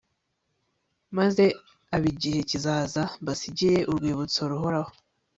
[1.17, 1.45] maze
[1.95, 4.91] ab'igihe kizaza mbasigire urwibutso ruhoraho